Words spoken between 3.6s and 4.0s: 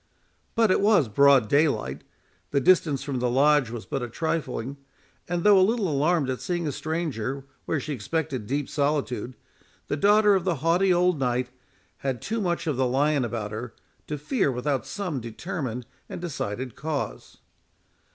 was